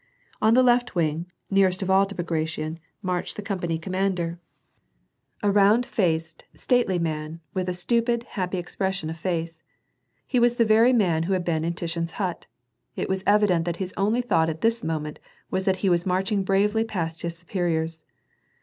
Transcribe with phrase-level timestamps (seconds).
[0.41, 4.39] On the left wing, nearest of all to Bagration, marched the company commander,
[5.43, 5.85] WAR AND PEACE.
[5.85, 9.61] 210 a round faced, stately man, with a stupid, happy expression of face.
[10.25, 12.47] He was the very man who had been in Tushin's hut.
[12.95, 15.19] It was evident that his only thought at this moment
[15.51, 18.03] was that he was marching bravely past his superiors.